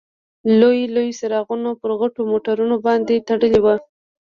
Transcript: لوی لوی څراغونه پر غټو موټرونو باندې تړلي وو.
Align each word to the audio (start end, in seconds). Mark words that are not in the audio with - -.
لوی 0.59 0.79
لوی 0.95 1.09
څراغونه 1.19 1.69
پر 1.81 1.91
غټو 1.99 2.21
موټرونو 2.31 2.75
باندې 2.85 3.23
تړلي 3.27 3.59
وو. 3.61 3.75